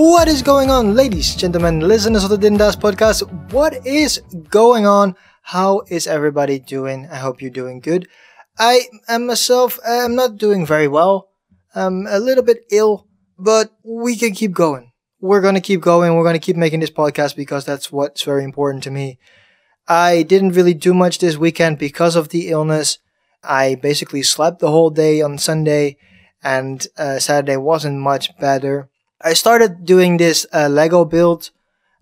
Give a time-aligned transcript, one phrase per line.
[0.00, 3.20] What is going on, ladies, gentlemen, listeners of the Dindas podcast?
[3.52, 5.14] What is going on?
[5.42, 7.06] How is everybody doing?
[7.12, 8.08] I hope you're doing good.
[8.58, 11.28] I am myself, I'm not doing very well.
[11.74, 14.90] I'm a little bit ill, but we can keep going.
[15.20, 16.16] We're gonna keep going.
[16.16, 19.18] We're gonna keep making this podcast because that's what's very important to me.
[19.86, 23.00] I didn't really do much this weekend because of the illness.
[23.44, 25.98] I basically slept the whole day on Sunday,
[26.42, 28.88] and uh, Saturday wasn't much better.
[29.20, 31.50] I started doing this uh, Lego build.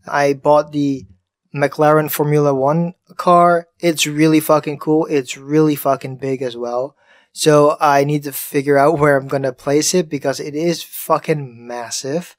[0.07, 1.07] I bought the
[1.55, 3.67] McLaren Formula One car.
[3.81, 5.07] It's really fucking cool.
[5.07, 6.97] It's really fucking big as well.
[7.33, 11.67] So I need to figure out where I'm gonna place it because it is fucking
[11.67, 12.37] massive.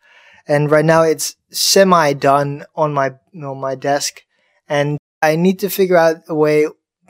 [0.47, 4.23] And right now it's semi done on my on my desk,
[4.67, 6.67] and I need to figure out a way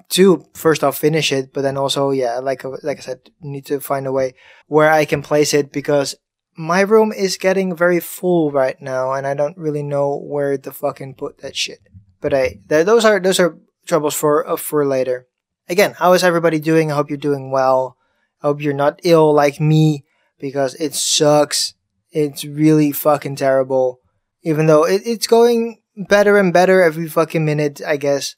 [0.09, 3.79] to first off finish it, but then also yeah, like like I said, need to
[3.79, 4.33] find a way
[4.67, 6.15] where I can place it because
[6.59, 10.71] my room is getting very full right now, and I don't really know where to
[10.73, 11.79] fucking put that shit.
[12.19, 13.57] But I, th- those are those are
[13.87, 15.27] troubles for uh, for later.
[15.69, 16.91] Again, how is everybody doing?
[16.91, 17.95] I hope you're doing well.
[18.43, 20.03] I hope you're not ill like me
[20.37, 21.75] because it sucks.
[22.11, 24.01] It's really fucking terrible.
[24.43, 28.35] Even though it, it's going better and better every fucking minute, I guess.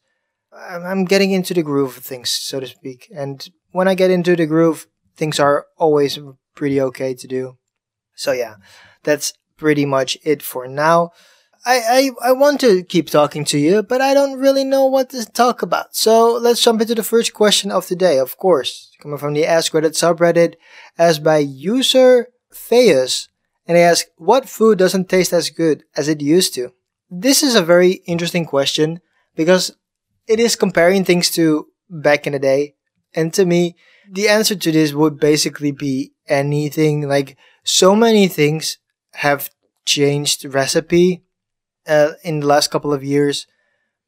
[0.53, 3.11] I'm, I'm getting into the groove of things, so to speak.
[3.16, 6.19] And when I get into the groove, things are always
[6.53, 7.58] pretty okay to do.
[8.22, 8.55] So yeah,
[9.03, 11.09] that's pretty much it for now.
[11.66, 15.11] I, I, I want to keep talking to you, but I don't really know what
[15.11, 15.95] to talk about.
[15.95, 18.92] So let's jump into the first question of the day, of course.
[18.99, 20.55] Coming from the Ask Reddit subreddit,
[20.97, 23.27] asked by user Feus,
[23.67, 26.73] and they ask, what food doesn't taste as good as it used to?
[27.09, 28.99] This is a very interesting question
[29.36, 29.72] because
[30.27, 32.76] it is comparing things to back in the day.
[33.14, 33.76] And to me,
[34.11, 37.08] the answer to this would basically be anything.
[37.08, 38.77] Like, so many things
[39.14, 39.49] have
[39.86, 41.23] changed recipe
[41.88, 43.48] uh, in the last couple of years,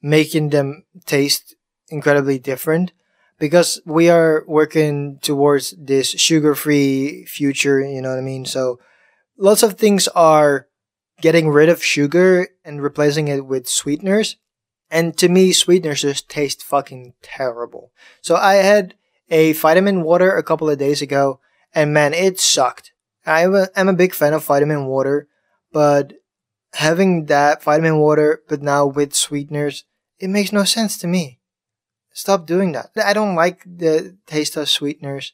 [0.02, 1.56] making them taste
[1.90, 2.92] incredibly different
[3.40, 8.46] because we are working towards this sugar free future, you know what I mean?
[8.46, 8.80] So
[9.38, 10.68] lots of things are
[11.20, 14.38] getting rid of sugar and replacing it with sweeteners.
[14.90, 17.92] And to me, sweeteners just taste fucking terrible.
[18.22, 18.96] So I had
[19.30, 21.40] a vitamin water a couple of days ago
[21.74, 22.93] and man, it sucked.
[23.26, 25.28] I'm a big fan of vitamin water,
[25.72, 26.14] but
[26.74, 29.86] having that vitamin water, but now with sweeteners,
[30.20, 31.40] it makes no sense to me.
[32.14, 32.92] Stop doing that.
[33.04, 35.34] I don't like the taste of sweeteners.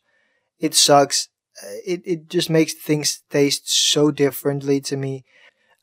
[0.59, 1.29] It sucks.
[1.61, 5.25] Uh, it, it just makes things taste so differently to me.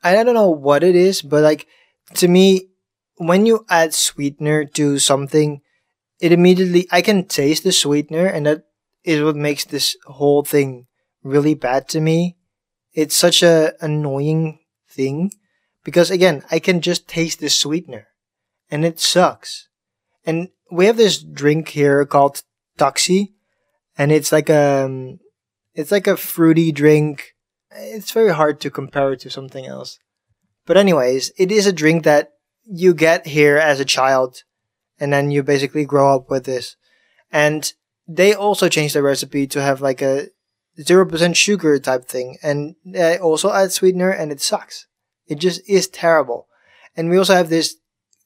[0.03, 1.67] I don't know what it is, but like
[2.15, 2.69] to me,
[3.17, 5.63] when you add sweetener to something,
[6.21, 8.65] it immediately, I can taste the sweetener and that
[9.05, 10.87] is what makes this whole thing
[11.27, 12.37] really bad to me.
[12.93, 15.33] It's such a annoying thing
[15.85, 18.09] because again, I can just taste the sweetener
[18.71, 19.69] and it sucks.
[20.25, 22.43] And we have this drink here called
[22.79, 23.33] Tuxi
[23.99, 25.21] and it's like a um,
[25.75, 27.35] it's like a fruity drink.
[27.71, 29.99] It's very hard to compare it to something else.
[30.65, 32.33] But anyways, it is a drink that
[32.65, 34.43] you get here as a child
[34.99, 36.77] and then you basically grow up with this.
[37.31, 37.71] And
[38.09, 40.29] they also changed the recipe to have like a
[40.79, 42.39] 0% sugar type thing.
[42.43, 44.87] And they also add sweetener and it sucks.
[45.27, 46.49] It just is terrible.
[46.97, 47.77] And we also have this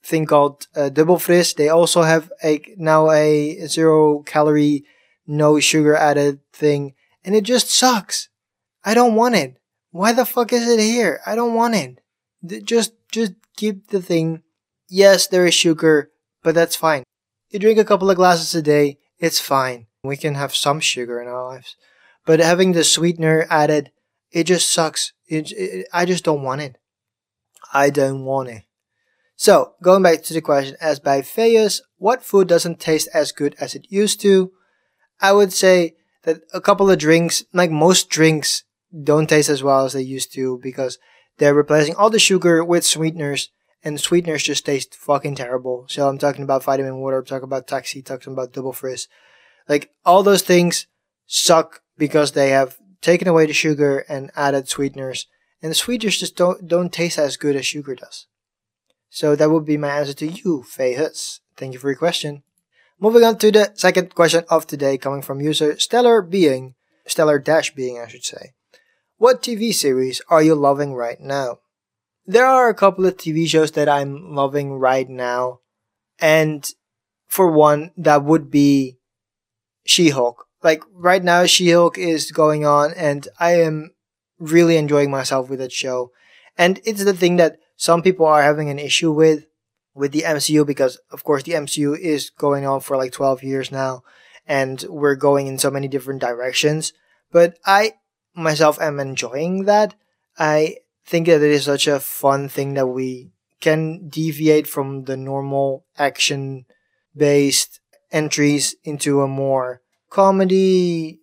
[0.02, 1.56] thing called uh, DubbelFrisss.
[1.56, 4.84] They also have a now a zero calorie,
[5.26, 6.94] no sugar added thing.
[7.24, 8.28] And it just sucks.
[8.84, 9.56] I don't want it.
[9.90, 11.20] Why the fuck is it here?
[11.26, 12.64] I don't want it.
[12.64, 14.42] Just, just keep the thing.
[14.88, 16.10] Yes, there is sugar,
[16.42, 17.02] but that's fine.
[17.50, 19.86] You drink a couple of glasses a day, it's fine.
[20.02, 21.76] We can have some sugar in our lives.
[22.26, 23.92] But having the sweetener added,
[24.30, 25.12] it just sucks.
[25.26, 26.76] It, it, I just don't want it.
[27.72, 28.62] I don't want it.
[29.36, 33.56] So, going back to the question asked by Feus, what food doesn't taste as good
[33.58, 34.52] as it used to?
[35.20, 35.94] I would say
[36.24, 38.64] that a couple of drinks, like most drinks,
[39.02, 40.98] don't taste as well as they used to because
[41.38, 43.50] they're replacing all the sugar with sweeteners
[43.82, 45.86] and sweeteners just taste fucking terrible.
[45.88, 49.08] So I'm talking about vitamin water, I'm talking about Tuxi, talking about DubbelFrisss.
[49.68, 50.86] Like all those things
[51.26, 55.26] suck because they have taken away the sugar and added sweeteners.
[55.62, 58.26] And the sweeteners just don't don't taste as good as sugar does.
[59.10, 61.40] So that would be my answer to you, Faye Hutz.
[61.56, 62.42] Thank you for your question.
[62.98, 66.74] Moving on to the second question of today, coming from user Stellar Being,
[67.06, 68.52] Stellar Dash Being, I should say.
[69.18, 71.58] What TV series are you loving right now?
[72.24, 75.60] There are a couple of TV shows that I'm loving right now,
[76.18, 76.64] and
[77.26, 78.98] for one, that would be
[79.84, 83.92] She-Hulk like right now She-Hulk is going on and I am
[84.38, 86.12] really enjoying myself with that show.
[86.56, 89.46] And it's the thing that some people are having an issue with
[89.94, 93.72] with the MCU because of course the MCU is going on for like 12 years
[93.72, 94.02] now
[94.46, 96.92] and we're going in so many different directions.
[97.32, 97.94] But I
[98.34, 99.94] myself am enjoying that.
[100.38, 105.16] I think that it is such a fun thing that we can deviate from the
[105.16, 106.64] normal action
[107.16, 107.80] based
[108.10, 111.20] entries into a more comedy,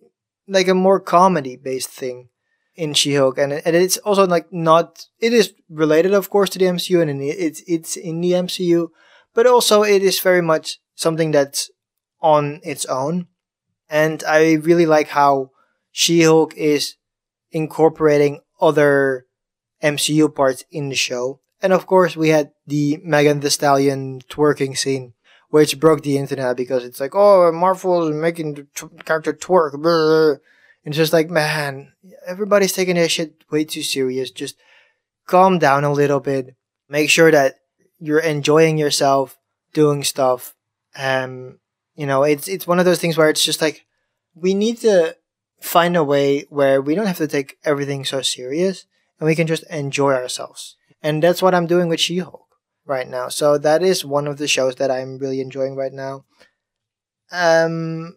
[0.48, 2.30] like a more comedy based thing
[2.74, 5.06] in She-Hulk, and and it's also like not.
[5.20, 8.88] It is related, of course, to the MCU, and it's it's in the MCU,
[9.34, 11.70] but also it is very much something that's
[12.20, 13.26] on its own,
[13.88, 15.50] and I really like how
[15.92, 16.96] She-Hulk is
[17.50, 19.26] incorporating other
[19.82, 21.40] MCU parts in the show.
[21.60, 25.14] And of course, we had the Megan Thee Stallion twerking scene,
[25.50, 29.80] which broke the internet because it's like, oh, Marvel is making the t- character twerk.
[29.80, 30.36] Blah.
[30.84, 31.92] And it's just like, man,
[32.26, 34.30] everybody's taking this shit way too serious.
[34.30, 34.56] Just
[35.26, 36.54] calm down a little bit.
[36.88, 37.56] Make sure that
[37.98, 39.38] you're enjoying yourself
[39.72, 40.54] doing stuff.
[40.96, 41.58] Um,
[41.94, 43.84] you know, it's it's one of those things where it's just like
[44.34, 45.16] we need to
[45.60, 48.86] find a way where we don't have to take everything so serious
[49.18, 50.76] and we can just enjoy ourselves.
[51.02, 52.47] And that's what I'm doing with She Hulk
[52.88, 53.28] right now.
[53.28, 56.24] So that is one of the shows that I'm really enjoying right now.
[57.30, 58.16] Um,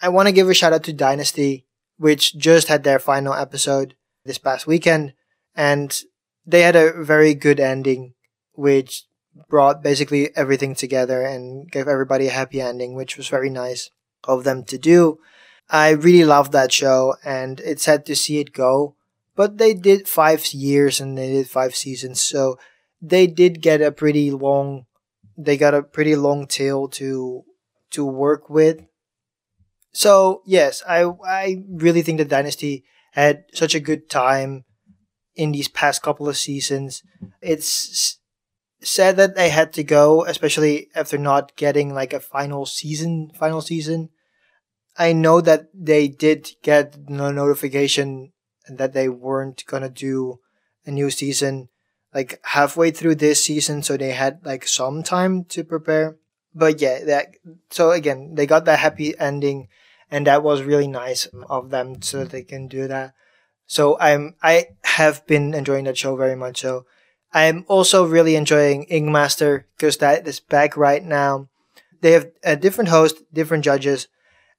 [0.00, 1.66] I want to give a shout out to Dynasty,
[1.98, 3.94] which just had their final episode
[4.24, 5.14] this past weekend,
[5.54, 6.02] and
[6.46, 8.14] they had a very good ending,
[8.52, 9.04] which
[9.48, 13.90] brought basically everything together and gave everybody a happy ending, which was very nice
[14.24, 15.18] of them to do.
[15.68, 18.94] I really loved that show, and it's sad to see it go.
[19.34, 22.58] But they did five years and they did five seasons, so
[23.08, 24.86] they did get a pretty long.
[25.36, 27.44] They got a pretty long tail to
[27.90, 28.84] to work with.
[29.92, 34.64] So yes, I I really think that Dynasty had such a good time
[35.34, 37.02] in these past couple of seasons.
[37.40, 38.18] It's
[38.82, 43.30] sad that they had to go, especially after not getting like a final season.
[43.38, 44.10] Final season.
[44.98, 48.32] I know that they did get the notification
[48.68, 50.40] that they weren't gonna do
[50.86, 51.68] a new season
[52.16, 56.16] like halfway through this season, so they had like some time to prepare.
[56.54, 57.36] But yeah, that
[57.68, 59.68] so again they got that happy ending,
[60.10, 63.12] and that was really nice of them, so they can do that.
[63.66, 66.62] So I'm I have been enjoying that show very much.
[66.62, 66.86] So
[67.34, 71.50] I'm also really enjoying Ink Master because that is back right now.
[72.00, 74.08] They have a different host, different judges.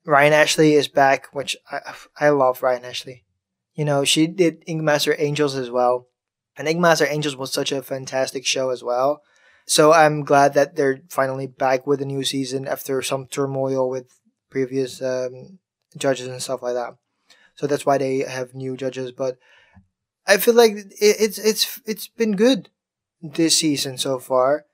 [0.05, 1.79] Ryan Ashley is back, which I
[2.19, 3.25] I love Ryan Ashley.
[3.73, 6.05] You know, she did Ink Master Angels as well.
[6.57, 9.21] And Ink Master Angels was such a fantastic show as well.
[9.65, 14.07] So I'm glad that they're finally back with a new season after some turmoil with
[14.49, 15.59] previous um,
[15.97, 16.95] judges and stuff like that.
[17.55, 19.11] So that's why they have new judges.
[19.11, 19.37] But
[20.25, 22.69] I feel like it's it's it's been good
[23.21, 24.65] this season so far.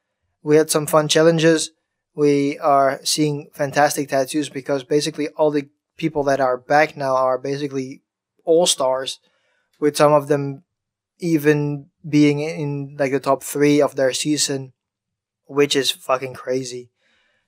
[0.43, 1.71] We had some fun challenges.
[2.15, 7.39] We are seeing fantastic tattoos because basically all the people that are back now are
[7.39, 8.03] basically
[8.45, 9.19] all stars,
[9.79, 10.63] with some of them
[11.19, 14.73] even being in like the top three of their season,
[15.45, 16.91] which is fucking crazy.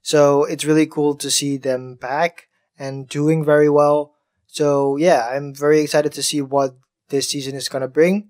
[0.01, 2.47] So it's really cool to see them back
[2.77, 4.13] and doing very well.
[4.47, 6.75] So yeah, I'm very excited to see what
[7.09, 8.29] this season is gonna bring,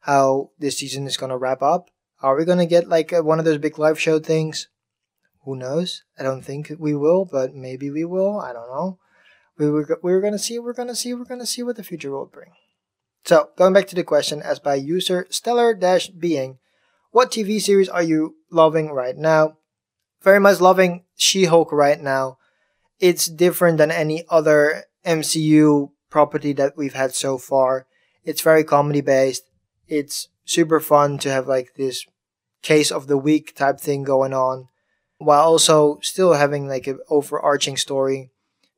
[0.00, 1.90] how this season is gonna wrap up.
[2.20, 4.68] Are we gonna get like one of those big live show things?
[5.44, 6.04] Who knows?
[6.18, 8.40] I don't think we will, but maybe we will.
[8.40, 8.98] I don't know
[9.58, 12.10] we were, we were to see, we're to see, we're to see what the future
[12.10, 12.50] will bring.
[13.24, 15.74] So, going back to the question asked by user stellar
[16.18, 16.58] being,
[17.10, 19.58] what TV series are you loving right now?
[20.22, 22.38] Very much loving She Hulk right now.
[22.98, 27.86] It's different than any other MCU property that we've had so far.
[28.24, 29.44] It's very comedy based.
[29.88, 32.06] It's super fun to have like this
[32.62, 34.68] case of the week type thing going on
[35.18, 38.30] while also still having like an overarching story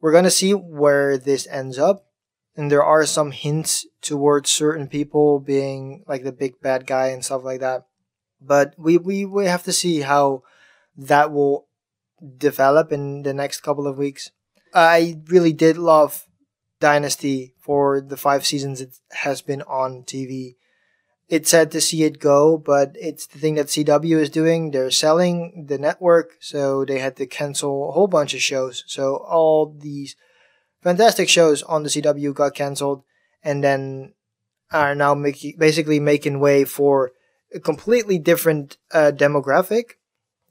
[0.04, 2.04] we're gonna see where this ends up,
[2.56, 7.24] and there are some hints towards certain people being like the big bad guy and
[7.24, 7.86] stuff like that.
[8.40, 10.42] But we we, we have to see how
[10.96, 11.66] that will
[12.36, 14.30] develop in the next couple of weeks.
[14.72, 16.26] I really did love
[16.80, 20.56] Dynasty for the five seasons it has been on TV
[21.28, 24.70] it's sad to see it go, but it's the thing that CW is doing.
[24.70, 28.84] They're selling the network, so they had to cancel a whole bunch of shows.
[28.86, 30.16] So all these
[30.84, 33.02] fantastic shows on the CW got canceled,
[33.42, 34.12] and then
[34.70, 37.12] are now making basically making way for
[37.52, 39.94] a completely different uh, demographic.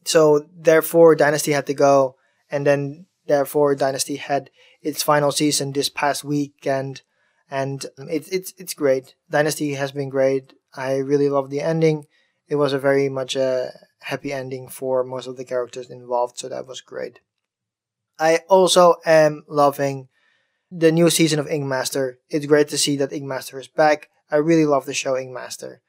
[0.06, 2.16] So therefore, Dynasty had to go,
[2.52, 4.50] and then therefore Dynasty had
[4.82, 7.04] its final season this past weekend,
[7.50, 9.16] and it's it's it's great.
[9.30, 10.54] Dynasty has been great.
[10.76, 12.08] I really love the ending.
[12.48, 13.72] It was a very much a
[14.02, 17.20] happy ending for most of the characters involved, so that was great.
[18.20, 20.10] I also am loving
[20.76, 22.20] the new season of Ink Master.
[22.30, 24.10] It's great to see that Ink Master is back.
[24.32, 25.82] I really love the show Ink Master.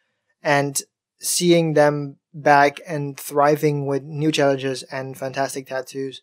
[0.43, 0.81] And
[1.19, 6.21] seeing them back and thriving with new challenges and fantastic tattoos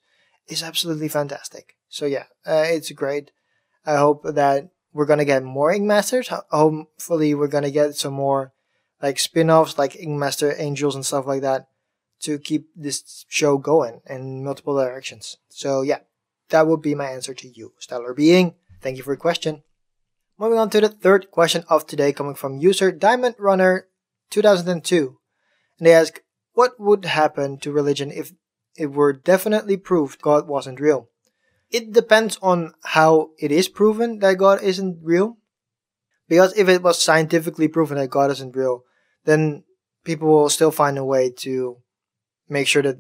[0.47, 1.75] is absolutely fantastic.
[1.89, 3.31] So yeah, uh, it's great.
[3.85, 6.29] I hope that we're gonna get more Ink Masters.
[6.29, 8.53] Hopefully, we're gonna get some more
[9.01, 11.67] like spin-offs, like Ink Master Angels and stuff like that,
[12.21, 15.37] to keep this show going in multiple directions.
[15.49, 15.99] So yeah,
[16.51, 18.55] that would be my answer to you, Stellar Being.
[18.81, 19.63] Thank you for your question.
[20.37, 23.87] Moving on to the third question of today, coming from user Diamond Runner
[24.29, 25.17] 2002.
[25.77, 26.21] And they ask,
[26.53, 28.33] What would happen to religion if
[28.75, 31.09] it were definitely proved God wasn't real?
[31.69, 35.37] It depends on how it is proven that God isn't real.
[36.27, 38.83] Because if it was scientifically proven that God isn't real,
[39.25, 39.63] then
[40.03, 41.77] people will still find a way to
[42.51, 42.99] make sure that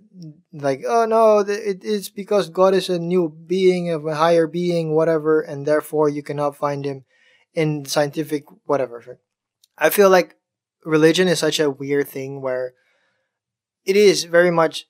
[0.53, 4.95] like oh no it is because god is a new being of a higher being
[4.95, 7.03] whatever and therefore you cannot find him
[7.53, 9.19] in scientific whatever.
[9.77, 10.35] I feel like
[10.85, 12.73] religion is such a weird thing where
[13.85, 14.85] it is very much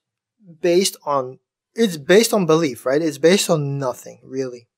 [0.60, 1.38] based on
[1.74, 3.02] it's based on belief right?
[3.02, 4.68] It's based on nothing really.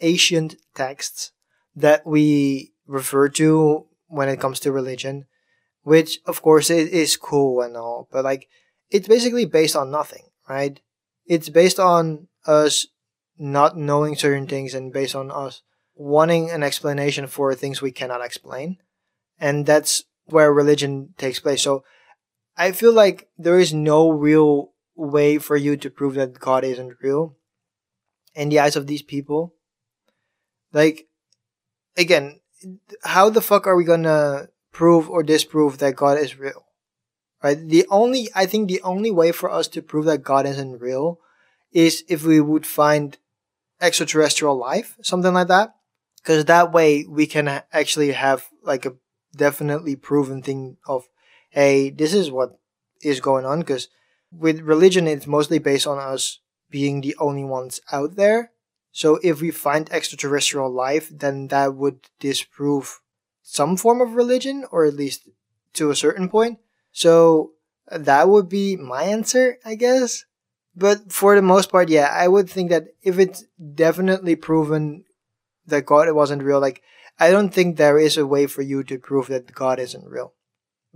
[0.00, 1.32] Ancient texts
[1.76, 5.26] that we refer to when it comes to religion
[5.82, 8.48] which of course it is cool and all but like
[8.90, 10.80] it's basically based on nothing, right?
[11.26, 12.86] It's based on us
[13.38, 15.62] not knowing certain things and based on us
[15.96, 18.78] wanting an explanation for things we cannot explain.
[19.38, 21.62] And that's where religion takes place.
[21.62, 21.84] So
[22.56, 26.96] I feel like there is no real way for you to prove that God isn't
[27.02, 27.36] real
[28.34, 29.54] in the eyes of these people.
[30.72, 31.06] Like,
[31.96, 32.40] again,
[33.02, 36.63] how the fuck are we gonna prove or disprove that God is real?
[37.44, 37.68] Right?
[37.68, 41.20] The only, I think the only way for us to prove that God isn't real
[41.72, 43.18] is if we would find
[43.82, 45.74] extraterrestrial life, something like that.
[46.16, 48.94] Because that way we can actually have like a
[49.36, 51.06] definitely proven thing of,
[51.50, 52.58] hey, this is what
[53.02, 53.60] is going on.
[53.60, 53.88] Because
[54.32, 58.52] with religion, it's mostly based on us being the only ones out there.
[58.90, 63.02] So if we find extraterrestrial life, then that would disprove
[63.42, 65.28] some form of religion, or at least
[65.74, 66.58] to a certain point.
[66.94, 67.50] So
[67.90, 70.24] that would be my answer, I guess.
[70.76, 75.04] But for the most part, yeah, I would think that if it's definitely proven
[75.66, 76.82] that God wasn't real, like,
[77.18, 80.34] I don't think there is a way for you to prove that God isn't real.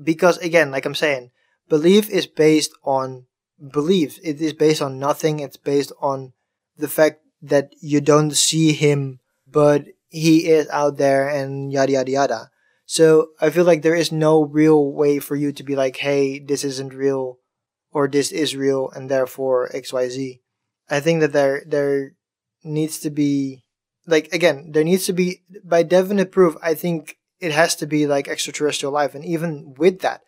[0.01, 1.33] Because again, like I'm saying,
[1.69, 3.27] belief is based on
[3.59, 4.19] belief.
[4.23, 5.41] It is based on nothing.
[5.41, 6.33] It's based on
[6.77, 12.11] the fact that you don't see him, but he is out there and yada yada
[12.11, 12.51] yada.
[12.91, 16.39] So I feel like there is no real way for you to be like, hey,
[16.39, 17.39] this isn't real
[17.93, 20.41] or this is real and therefore XYZ.
[20.89, 22.17] I think that there there
[22.65, 23.63] needs to be
[24.07, 28.07] like again, there needs to be by definite proof, I think it has to be
[28.07, 29.15] like extraterrestrial life.
[29.15, 30.23] And even with that,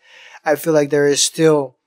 [0.44, 1.78] I feel like there is still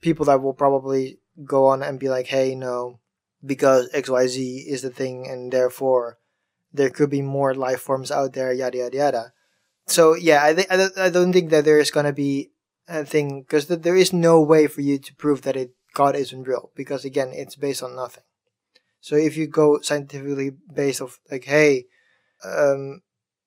[0.00, 2.98] people that will probably go on and be like, hey, no,
[3.44, 6.16] because XYZ is the thing and therefore
[6.72, 9.32] there could be more life forms out there, yada yada yada
[9.86, 12.50] so yeah, I think I don't think that there is gonna be
[12.88, 16.16] a thing because th- there is no way for you to prove that it God
[16.16, 18.24] isn't real because again, it's based on nothing.
[19.00, 21.86] So if you go scientifically based of like, hey,
[22.44, 23.02] um,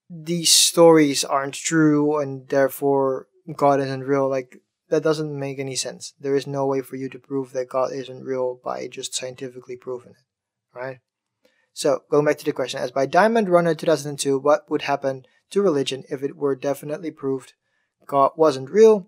[0.09, 4.57] these stories aren't true and therefore God isn't real, like
[4.89, 6.13] that doesn't make any sense.
[6.19, 9.75] There is no way for you to prove that God isn't real by just scientifically
[9.75, 10.99] proving it, right?
[11.73, 15.61] So going back to the question, as by Diamond Runner 2002, what would happen to
[15.61, 17.53] religion if it were definitely proved
[18.05, 19.07] God wasn't real.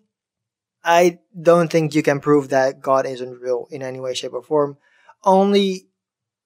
[0.84, 4.44] I don't think you can prove that God isn't real in any way, shape, or
[4.44, 4.78] form.
[5.24, 5.88] Only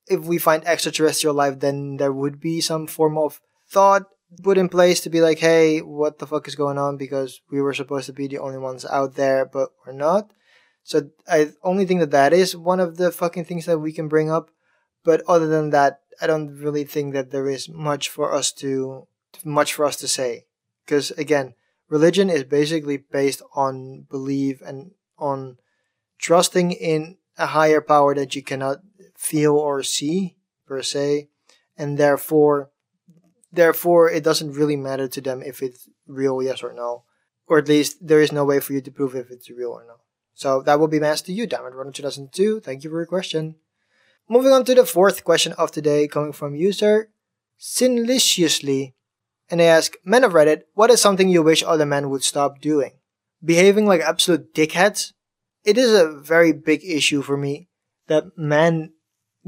[0.08, 4.04] if we find extraterrestrial life, then there would be some form of thought
[4.42, 6.98] put in place to be like, hey, what the fuck is going on?
[6.98, 10.32] Because we were supposed to be the only ones out there, but we're not.
[10.84, 14.08] So I only think that that is one of the fucking things that we can
[14.08, 14.50] bring up.
[15.04, 19.08] But other than that, I don't really think that there is much for us to
[19.44, 20.46] much for us to say.
[20.86, 21.56] Because again
[21.90, 25.58] religion is basically based on belief and on
[26.18, 28.80] trusting in a higher power that you cannot
[29.16, 30.36] feel or see
[30.66, 31.30] per se.
[31.78, 32.72] And therefore
[33.52, 37.04] therefore it doesn't really matter to them if it's real yes or no.
[37.48, 39.86] Or at least there is no way for you to prove if it's real or
[39.86, 42.98] no so that will be my answer to you diamond runner 2002 thank you for
[42.98, 43.56] your question.
[44.30, 47.10] Moving on to the fourth question of today coming from user
[47.58, 48.96] sinliciously
[49.50, 52.60] And they ask, Men of Reddit, what is something you wish other men would stop
[52.60, 52.94] doing?
[53.44, 55.14] Behaving like absolute dickheads?
[55.64, 57.68] It is a very big issue for me
[58.08, 58.94] that men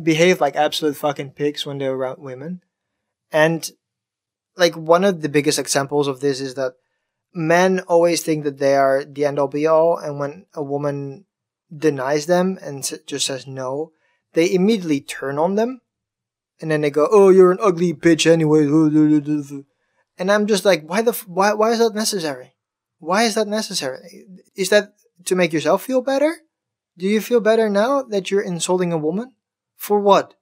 [0.01, 2.61] behave like absolute fucking pigs when they're around women.
[3.31, 3.69] And
[4.55, 6.73] like one of the biggest examples of this is that
[7.33, 11.25] men always think that they are the end all be all, and when a woman
[11.75, 13.91] denies them and just says no,
[14.33, 15.81] they immediately turn on them,
[16.61, 18.65] and then they go, "Oh, you're an ugly bitch anyway."
[20.17, 22.55] And I'm just like, why the why why is that necessary?
[22.99, 24.25] Why is that necessary?
[24.55, 24.93] Is that
[25.25, 26.37] to make yourself feel better?
[26.97, 29.33] Do you feel better now that you're insulting a woman?
[29.75, 30.35] For what?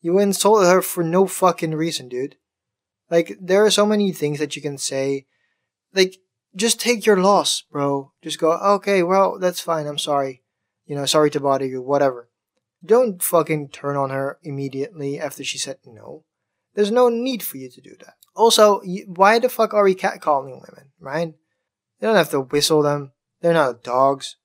[0.00, 2.36] You insulted her for no fucking reason, dude.
[3.08, 5.26] Like, there are so many things that you can say.
[5.94, 6.16] Like,
[6.56, 8.12] just take your loss, bro.
[8.20, 9.86] Just go, okay, well, that's fine.
[9.86, 10.42] I'm sorry.
[10.86, 12.28] You know, sorry to bother you, whatever.
[12.84, 16.24] Don't fucking turn on her immediately after she said no.
[16.74, 18.14] There's no need for you to do that.
[18.34, 21.28] Also, why the fuck are we catcalling women, right?
[21.28, 23.12] You don't have to whistle them.
[23.40, 24.36] They're not dogs.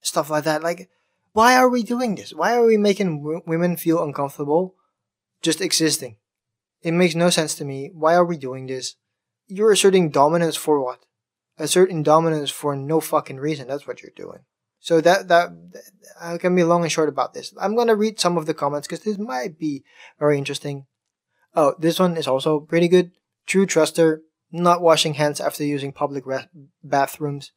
[0.00, 0.62] Stuff like that.
[0.62, 0.88] Like,
[1.32, 2.32] why are we doing this?
[2.32, 4.74] Why are we making w- women feel uncomfortable
[5.42, 6.16] just existing?
[6.82, 7.90] It makes no sense to me.
[7.92, 8.96] Why are we doing this?
[9.48, 11.00] You're asserting dominance for what?
[11.58, 13.66] Asserting dominance for no fucking reason.
[13.66, 14.40] That's what you're doing.
[14.80, 15.50] So that that
[16.20, 17.52] I can be long and short about this.
[17.60, 19.84] I'm gonna read some of the comments because this might be
[20.18, 20.86] very interesting.
[21.60, 23.10] Oh, this one is also pretty good.
[23.44, 24.20] True truster,
[24.52, 26.22] not washing hands after using public
[26.84, 27.50] bathrooms.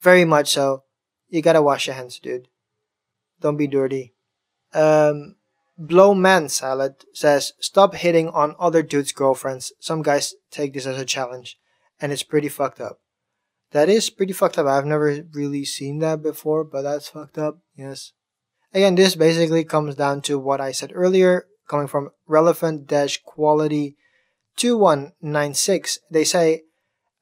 [0.00, 0.82] Very much so.
[1.28, 2.48] You gotta wash your hands, dude.
[3.40, 4.12] Don't be dirty.
[4.72, 5.36] Um,
[5.78, 9.72] Blow Man Salad says, Stop hitting on other dudes' girlfriends.
[9.78, 11.56] Some guys take this as a challenge,
[12.00, 12.98] and it's pretty fucked up.
[13.70, 14.66] That is pretty fucked up.
[14.66, 18.14] I've never really seen that before, but that's fucked up, yes.
[18.72, 22.92] Again, this basically comes down to what I said earlier, coming from relevant
[23.24, 23.96] quality
[24.56, 25.98] 2196.
[26.10, 26.62] They say,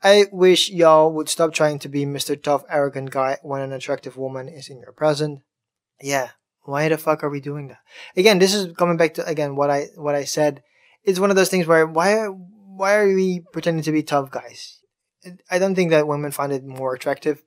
[0.02, 2.40] I wish y'all would stop trying to be Mr.
[2.40, 5.42] Tough, arrogant guy when an attractive woman is in your present.
[6.00, 6.31] Yeah,
[6.64, 7.78] why the fuck are we doing that?
[8.16, 10.62] Again, this is coming back to again what I what I said.
[11.05, 14.81] It's one of those things where why why are we pretending to be tough guys?
[15.50, 17.42] I don't think that women find it more attractive.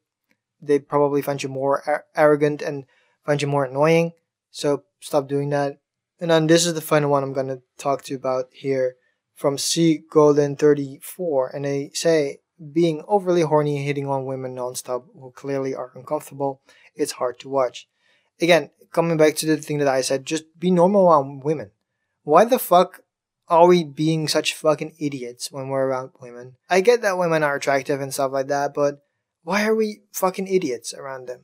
[0.61, 2.85] They probably find you more ar- arrogant and
[3.25, 4.13] find you more annoying.
[4.51, 5.79] So stop doing that.
[6.19, 8.95] And then this is the final one I'm gonna talk to you about here
[9.33, 12.39] from C Golden 34, and they say
[12.71, 16.61] being overly horny and hitting on women nonstop who clearly are uncomfortable,
[16.95, 17.87] it's hard to watch.
[18.39, 21.71] Again, coming back to the thing that I said, just be normal around women.
[22.23, 23.01] Why the fuck
[23.47, 26.55] are we being such fucking idiots when we're around women?
[26.69, 29.01] I get that women are attractive and stuff like that, but
[29.43, 31.41] why are we fucking idiots around them?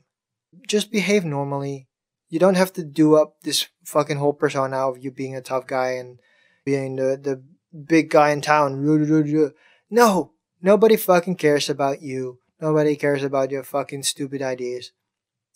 [0.66, 1.88] Just behave normally.
[2.32, 5.66] You don't have to do up this fucking whole persona of you being a tough
[5.66, 6.18] guy and
[6.64, 7.42] being the, the
[7.76, 8.80] big guy in town.
[9.94, 12.38] No, nobody fucking cares about you.
[12.58, 14.92] Nobody cares about your fucking stupid ideas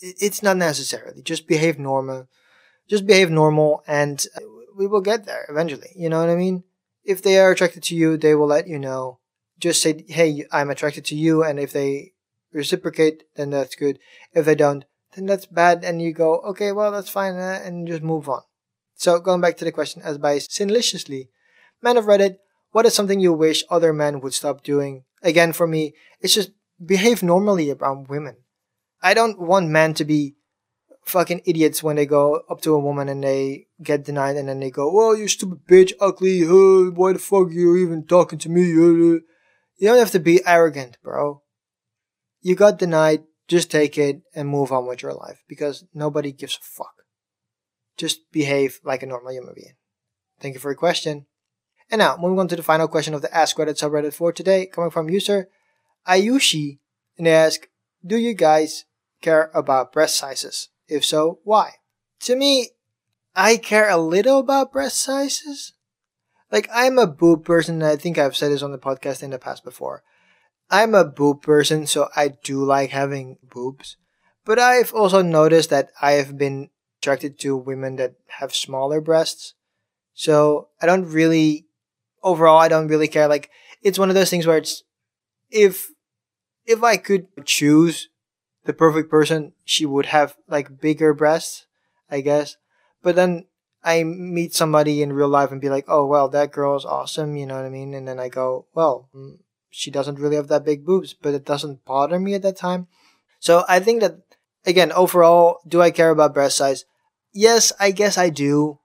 [0.00, 1.22] it's not necessarily.
[1.22, 2.28] Just behave normal.
[2.88, 4.40] Just behave normal and uh,
[4.76, 5.90] we will get there eventually.
[5.96, 6.64] You know what I mean?
[7.04, 9.20] If they are attracted to you, they will let you know.
[9.58, 11.42] Just say, hey, I'm attracted to you.
[11.42, 12.12] And if they
[12.52, 13.98] reciprocate, then that's good.
[14.32, 14.84] If they don't,
[15.16, 15.82] then that's bad.
[15.84, 17.34] And you go, okay, well, that's fine.
[17.34, 18.42] Uh, and just move on.
[18.94, 21.30] So going back to the question as by Sinliciously,
[21.82, 22.36] man of Reddit,
[22.70, 25.04] what is something you wish other men would stop doing?
[25.22, 26.50] Again, for me, it's just
[26.84, 28.36] behave normally around women.
[29.02, 30.36] I don't want men to be
[31.04, 34.60] fucking idiots when they go up to a woman and they get denied and then
[34.60, 38.38] they go, well, you stupid bitch, ugly, uh, why the fuck are you even talking
[38.40, 38.62] to me?
[38.72, 39.20] Uh,
[39.78, 41.42] you don't have to be arrogant, bro.
[42.40, 46.56] You got denied, just take it and move on with your life because nobody gives
[46.56, 47.04] a fuck.
[47.96, 49.74] Just behave like a normal human being.
[50.40, 51.26] Thank you for your question.
[51.90, 54.66] And now, moving on to the final question of the Ask Reddit subreddit for today,
[54.66, 55.48] coming from user
[56.06, 56.78] Ayushi,
[57.16, 57.68] and they ask,
[58.04, 58.84] Do you guys
[59.22, 60.68] care about breast sizes?
[60.88, 61.74] If so, why?
[62.20, 62.70] To me,
[63.34, 65.74] I care a little about breast sizes.
[66.50, 69.30] Like, I'm a boob person, and I think I've said this on the podcast in
[69.30, 70.02] the past before.
[70.70, 73.96] I'm a boob person, so I do like having boobs.
[74.44, 79.54] But I've also noticed that I have been attracted to women that have smaller breasts.
[80.14, 81.66] So I don't really,
[82.22, 83.28] overall, I don't really care.
[83.28, 83.50] Like,
[83.82, 84.82] it's one of those things where it's,
[85.50, 85.88] if,
[86.64, 88.08] if I could choose
[88.64, 91.66] the perfect person, she would have like bigger breasts,
[92.10, 92.56] I guess.
[93.02, 93.46] But then
[93.84, 97.36] I meet somebody in real life and be like, oh, well, that girl is awesome,
[97.36, 97.94] you know what I mean?
[97.94, 99.38] And then I go, well, mm,
[99.70, 102.88] she doesn't really have that big boobs, but it doesn't bother me at that time.
[103.40, 104.18] So I think that,
[104.64, 106.84] again, overall, do I care about breast size?
[107.32, 108.78] Yes, I guess I do,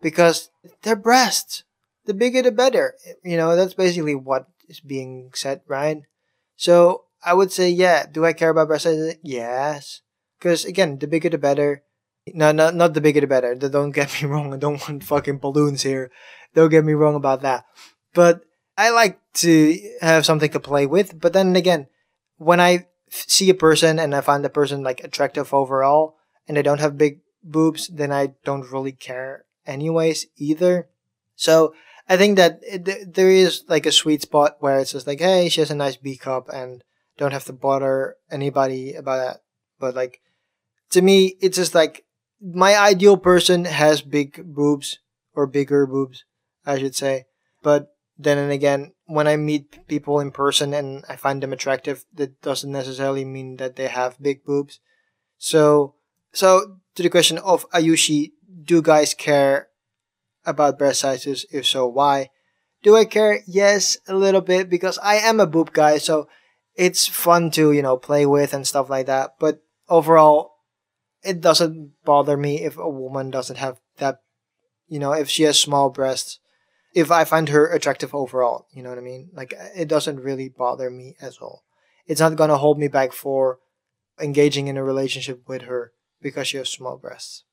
[0.00, 0.50] because
[0.82, 1.64] they're breasts.
[2.04, 2.94] The bigger the better.
[3.24, 6.02] You know, that's basically what is being said, right?
[6.56, 8.06] So I would say, yeah.
[8.06, 9.16] Do I care about breast size?
[9.22, 10.02] Yes.
[10.38, 11.82] Because again, the bigger the better.
[12.32, 13.54] No, not not the bigger the better.
[13.54, 14.54] Don't get me wrong.
[14.54, 16.10] I don't want fucking balloons here.
[16.54, 17.64] Don't get me wrong about that.
[18.14, 18.42] But
[18.76, 21.18] I like to have something to play with.
[21.20, 21.86] But then again,
[22.36, 26.16] when I see a person and I find the person like attractive overall,
[26.48, 30.88] and they don't have big boobs, then I don't really care anyways either.
[31.34, 31.74] So
[32.08, 35.48] I think that it, there is like a sweet spot where it's just like, hey,
[35.48, 36.84] she has a nice B cup and
[37.18, 39.40] don't have to bother anybody about that.
[39.78, 40.20] But like,
[40.90, 42.04] to me, it's just like
[42.40, 44.98] my ideal person has big boobs
[45.34, 46.24] or bigger boobs,
[46.64, 47.26] I should say.
[47.62, 52.04] But then and again, when I meet people in person and I find them attractive,
[52.14, 54.80] that doesn't necessarily mean that they have big boobs.
[55.38, 55.94] So,
[56.32, 58.32] so to the question of Ayushi,
[58.64, 59.68] do guys care
[60.44, 61.44] about breast sizes?
[61.52, 62.30] If so, why?
[62.82, 63.40] Do I care?
[63.46, 66.28] Yes, a little bit because I am a boob guy, so
[66.74, 69.32] it's fun to, you know, play with and stuff like that.
[69.38, 70.52] But overall,
[71.22, 74.20] it doesn't bother me if a woman doesn't have that,
[74.88, 76.38] you know, if she has small breasts.
[76.96, 79.28] If I find her attractive overall, you know what I mean?
[79.34, 81.64] Like, uh, it doesn't really bother me at all.
[82.06, 83.58] It's not gonna hold me back for
[84.18, 87.44] engaging in a relationship with her because she has small breasts.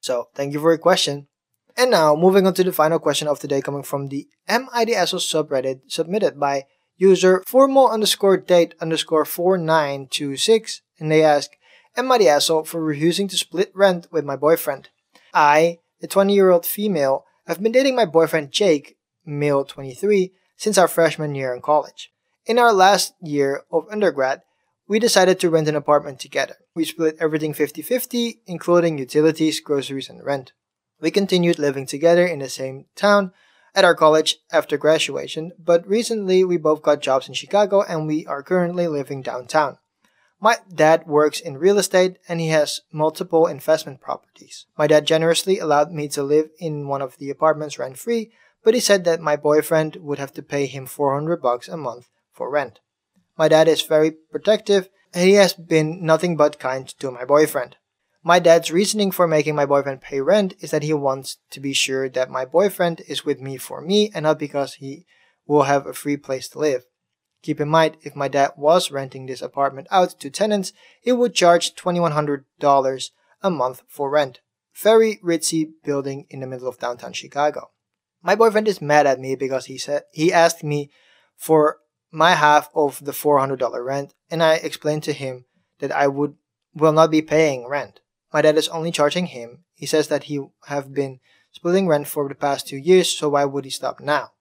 [0.00, 1.28] So, thank you for your question.
[1.76, 5.20] And now, moving on to the final question of the day coming from the MIDSO
[5.22, 6.64] subreddit submitted by
[6.96, 11.52] user formal underscore date underscore 4926 and they ask,
[11.96, 14.88] Am I the asshole for refusing to split rent with my boyfriend?
[15.32, 20.76] I, a 20 year old female, have been dating my boyfriend Jake, male 23, since
[20.76, 22.12] our freshman year in college.
[22.44, 24.42] In our last year of undergrad,
[24.86, 26.56] we decided to rent an apartment together.
[26.74, 30.52] We split everything 50 50, including utilities, groceries, and rent.
[31.00, 33.32] We continued living together in the same town
[33.74, 38.26] at our college after graduation, but recently we both got jobs in Chicago and we
[38.26, 39.78] are currently living downtown.
[40.40, 44.66] My dad works in real estate and he has multiple investment properties.
[44.76, 48.30] My dad generously allowed me to live in one of the apartments rent free,
[48.62, 52.08] but he said that my boyfriend would have to pay him 400 bucks a month
[52.32, 52.78] for rent.
[53.36, 57.76] My dad is very protective and he has been nothing but kind to my boyfriend.
[58.22, 61.72] My dad's reasoning for making my boyfriend pay rent is that he wants to be
[61.72, 65.06] sure that my boyfriend is with me for me and not because he
[65.46, 66.84] will have a free place to live.
[67.42, 71.34] Keep in mind, if my dad was renting this apartment out to tenants, he would
[71.34, 73.10] charge $2,100
[73.42, 74.40] a month for rent.
[74.74, 77.70] Very ritzy building in the middle of downtown Chicago.
[78.22, 80.90] My boyfriend is mad at me because he said he asked me
[81.36, 81.78] for
[82.10, 85.44] my half of the $400 rent and I explained to him
[85.78, 86.34] that I would
[86.74, 88.00] will not be paying rent.
[88.32, 89.64] My dad is only charging him.
[89.74, 91.20] He says that he have been
[91.52, 94.32] splitting rent for the past two years, so why would he stop now?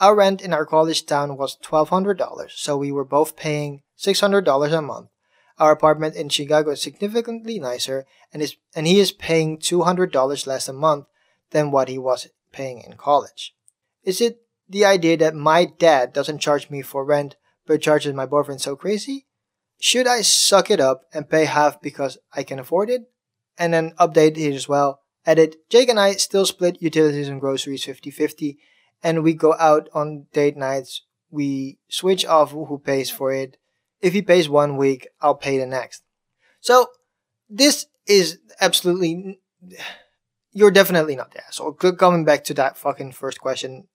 [0.00, 4.82] Our rent in our college town was $1,200, so we were both paying $600 a
[4.82, 5.08] month.
[5.58, 10.68] Our apartment in Chicago is significantly nicer, and is and he is paying $200 less
[10.68, 11.06] a month
[11.50, 13.54] than what he was paying in college.
[14.04, 18.26] Is it the idea that my dad doesn't charge me for rent but charges my
[18.26, 19.26] boyfriend so crazy?
[19.80, 23.10] Should I suck it up and pay half because I can afford it?
[23.58, 25.00] and then update here as well.
[25.24, 28.58] Edit Jake and I still split utilities and groceries 50 50,
[29.02, 31.02] and we go out on date nights.
[31.30, 33.56] We switch off who pays for it.
[34.00, 36.02] If he pays one week, I'll pay the next.
[36.60, 36.88] So,
[37.48, 39.38] this is absolutely.
[40.52, 41.72] You're definitely not the asshole.
[41.72, 43.88] Coming back to that fucking first question,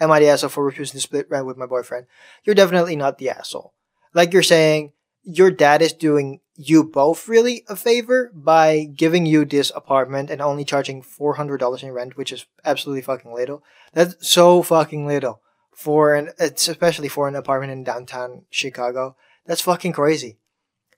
[0.00, 2.06] am I the asshole for refusing to split rent with my boyfriend?
[2.44, 3.74] You're definitely not the asshole.
[4.12, 9.46] Like you're saying, your dad is doing you both really a favor by giving you
[9.46, 13.64] this apartment and only charging $400 in rent, which is absolutely fucking little.
[13.94, 15.40] That's so fucking little
[15.72, 19.16] for an, it's especially for an apartment in downtown Chicago.
[19.46, 20.36] That's fucking crazy.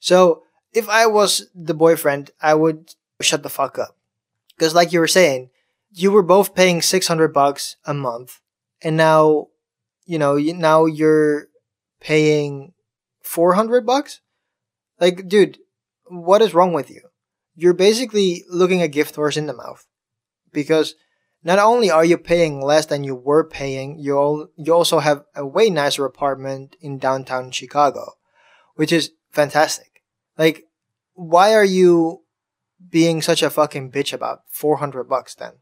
[0.01, 3.97] So if I was the boyfriend, I would shut the fuck up.
[4.59, 5.51] Cause like you were saying,
[5.93, 8.41] you were both paying 600 bucks a month
[8.83, 9.47] and now,
[10.07, 11.47] you know, now you're
[12.01, 12.73] paying
[13.23, 14.21] 400 bucks?
[15.03, 15.59] Like, dude,
[16.07, 17.01] what is wrong with you?
[17.57, 19.85] You're basically looking a gift horse in the mouth.
[20.53, 20.95] Because
[21.43, 25.45] not only are you paying less than you were paying, you, you also have a
[25.45, 28.13] way nicer apartment in downtown Chicago,
[28.77, 30.05] which is fantastic.
[30.39, 30.67] Like,
[31.15, 32.21] why are you
[32.89, 35.55] being such a fucking bitch about 400 bucks then?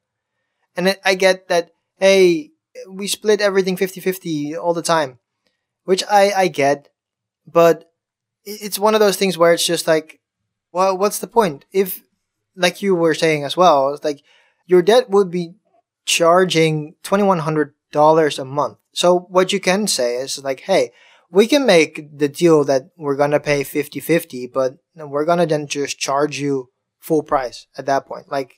[0.77, 2.51] And I get that, hey,
[2.91, 5.19] we split everything 50-50 all the time,
[5.85, 6.91] which I, I get,
[7.47, 7.90] but
[8.45, 10.21] it's one of those things where it's just like,
[10.73, 11.65] well, what's the point?
[11.73, 12.03] If,
[12.57, 14.23] like you were saying as well, it's like
[14.67, 15.55] your debt would be
[16.05, 18.79] charging $2,100 a month.
[18.93, 20.93] So what you can say is like, hey,
[21.31, 25.99] we can make the deal that we're gonna pay 50-50, but we're gonna then just
[25.99, 28.31] charge you full price at that point.
[28.31, 28.55] Like,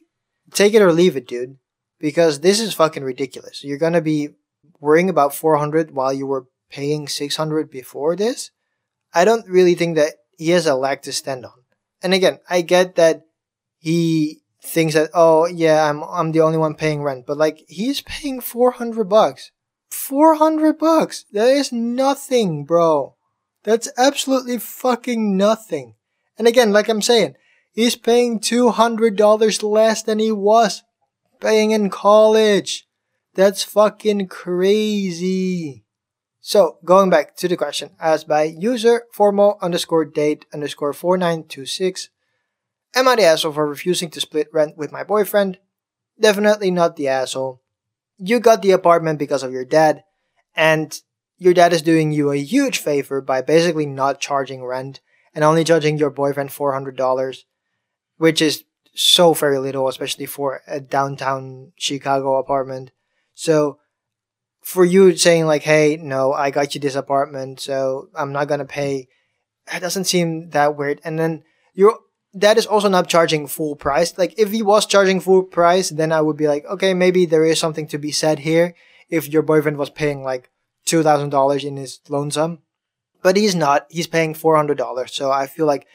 [0.52, 1.58] take it or leave it, dude.
[1.98, 3.62] Because this is fucking ridiculous.
[3.62, 4.30] You're gonna be
[4.80, 8.50] worrying about 400 while you were paying 600 before this.
[9.14, 11.52] I don't really think that he has a leg to stand on.
[12.02, 13.22] And again, I get that
[13.78, 18.00] he thinks that oh yeah, I'm I'm the only one paying rent, but like he's
[18.00, 19.50] paying 400 bucks
[19.92, 21.26] 400 bucks.
[21.32, 23.14] That is nothing, bro.
[23.62, 25.94] That's absolutely fucking nothing.
[26.38, 27.36] And again, like I'm saying,
[27.72, 30.82] he's paying $200 less than he was
[31.40, 32.86] paying in college.
[33.34, 35.84] That's fucking crazy.
[36.44, 42.10] So, going back to the question asked by user formal underscore date underscore 4926.
[42.94, 45.58] Am I the asshole for refusing to split rent with my boyfriend?
[46.20, 47.62] Definitely not the asshole
[48.24, 50.04] you got the apartment because of your dad,
[50.54, 51.00] and
[51.38, 55.00] your dad is doing you a huge favor by basically not charging rent
[55.34, 57.38] and only charging your boyfriend $400,
[58.18, 58.62] which is
[58.94, 62.92] so very little, especially for a downtown Chicago apartment.
[63.34, 63.78] So,
[64.62, 68.64] for you saying, like, hey, no, I got you this apartment, so I'm not gonna
[68.64, 69.08] pay,
[69.70, 71.00] that doesn't seem that weird.
[71.04, 71.42] And then
[71.74, 71.98] you're
[72.34, 74.16] that is also not charging full price.
[74.16, 77.44] Like if he was charging full price, then I would be like, okay, maybe there
[77.44, 78.74] is something to be said here.
[79.10, 80.48] If your boyfriend was paying like
[80.86, 82.60] two thousand dollars in his loan sum,
[83.22, 83.86] but he's not.
[83.90, 85.12] He's paying four hundred dollars.
[85.12, 85.86] So I feel like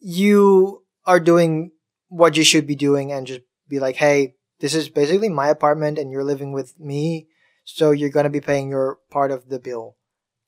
[0.00, 1.70] you are doing
[2.08, 5.98] what you should be doing, and just be like, hey, this is basically my apartment,
[5.98, 7.28] and you're living with me,
[7.64, 9.96] so you're gonna be paying your part of the bill,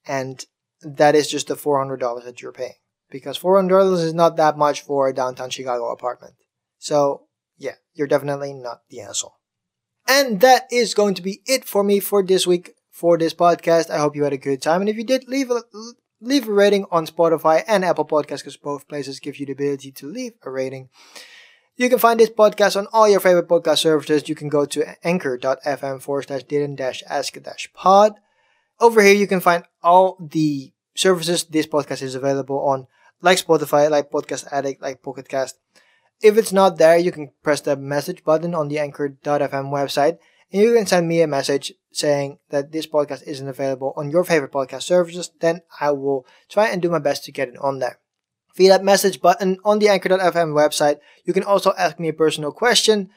[0.07, 0.45] and
[0.83, 2.75] that is just the four hundred dollars that you're paying
[3.11, 6.35] because $400 is not that much for a downtown Chicago apartment.
[6.79, 7.27] So,
[7.57, 9.35] yeah, you're definitely not the asshole.
[10.09, 13.91] And that is going to be it for me for this week for this podcast.
[13.91, 14.81] I hope you had a good time.
[14.81, 15.63] And if you did, leave a,
[16.21, 19.93] leave a rating on Spotify and Apple Podcasts because both places give you the ability
[19.93, 20.89] to leave a rating.
[21.77, 24.31] You can find this podcast on all your favorite podcast services.
[24.31, 28.15] You can go to anchor.fm forward slash didn't dash ask dash pod.
[28.81, 32.87] Over here, you can find all the services this podcast is available on
[33.21, 35.59] like Spotify, like Podcast Addict, like Pocket Cast.
[36.23, 40.19] If it's not there, you can press the message button on the anchor.fm website
[40.51, 44.25] and you can send me a message saying that this podcast isn't available on your
[44.25, 45.31] favorite podcast services.
[45.41, 47.99] Then I will try and do my best to get it on there.
[48.57, 52.53] Via that message button on the anchor.fm website, you can also ask me a personal
[52.53, 53.11] question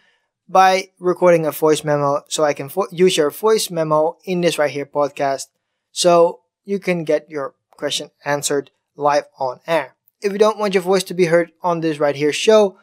[0.50, 4.58] by recording a voice memo so I can fo- use your voice memo in this
[4.58, 5.48] right here podcast
[5.92, 9.96] so you can get your question answered live on air.
[10.22, 12.78] If you don't want your voice to be heard on this right here show,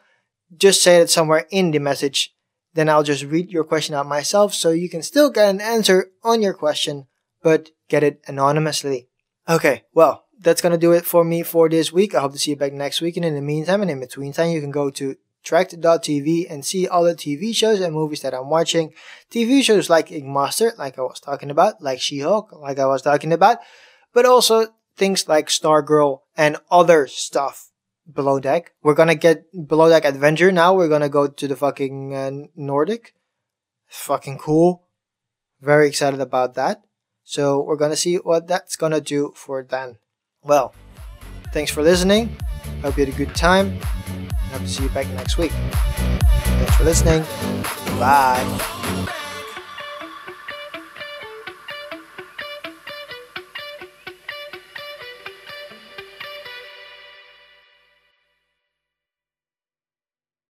[0.56, 2.34] just say it somewhere in the message.
[2.72, 6.10] Then I'll just read your question out myself so you can still get an answer
[6.22, 7.06] on your question,
[7.42, 9.08] but get it anonymously.
[9.48, 12.14] Okay, well, that's gonna do it for me for this week.
[12.14, 13.16] I hope to see you back next week.
[13.16, 16.88] And in the meantime and in between time, you can go to trakt.tv and see
[16.88, 18.92] all the TV shows and movies that I'm watching.
[19.30, 23.02] TV shows like Ink Master, like I was talking about, like She-Hulk, like I was
[23.02, 23.58] talking about,
[24.12, 27.70] but also things like Stargirl and other stuff
[28.12, 28.72] below deck.
[28.82, 30.74] We're gonna get below deck adventure now.
[30.74, 33.14] We're gonna go to the fucking uh, Nordic.
[33.86, 34.88] Fucking cool.
[35.60, 36.82] Very excited about that.
[37.22, 39.98] So we're gonna see what that's gonna do for Dan.
[40.46, 40.72] Well,
[41.52, 42.36] thanks for listening.
[42.82, 43.80] Hope you had a good time.
[44.52, 45.50] Hope to see you back next week.
[45.50, 47.24] Thanks for listening.
[47.98, 49.22] Bye.